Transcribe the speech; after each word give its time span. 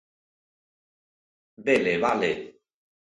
Vele, 1.67 1.93
vale. 2.05 2.31